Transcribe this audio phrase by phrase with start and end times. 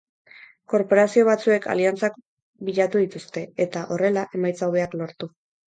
[0.73, 2.17] Korporazio batzuek aliantzak
[2.71, 5.35] bilatu dituzte, eta, horrela, emaitza hobeak lortu.